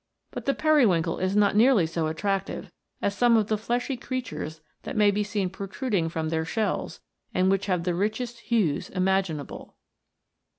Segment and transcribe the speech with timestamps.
[0.31, 2.71] But the periwinkle is not nearly so attrac tive
[3.03, 7.01] as some of the fleshy creatures that may be seen protruding from their shells,
[7.35, 9.75] and which have the richest hues imaginable.